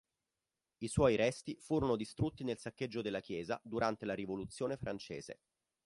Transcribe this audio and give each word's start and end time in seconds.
I 0.79 0.87
suoi 0.87 1.15
resti 1.15 1.55
furono 1.59 1.95
distrutti 1.95 2.43
nel 2.43 2.57
saccheggio 2.57 3.03
della 3.03 3.19
chiesa 3.19 3.61
durante 3.63 4.05
la 4.05 4.15
rivoluzione 4.15 4.75
francese. 4.75 5.41